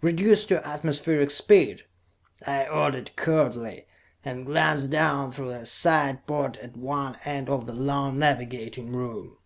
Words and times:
"Reduce 0.00 0.46
to 0.46 0.66
atmospheric 0.66 1.30
speed," 1.30 1.84
I 2.46 2.66
ordered 2.66 3.14
curtly, 3.14 3.86
and 4.24 4.46
glanced 4.46 4.88
down 4.88 5.32
through 5.32 5.50
a 5.50 5.66
side 5.66 6.26
port 6.26 6.56
at 6.60 6.78
one 6.78 7.18
end 7.26 7.50
of 7.50 7.66
the 7.66 7.74
long 7.74 8.18
navigating 8.18 8.90
room. 8.90 9.36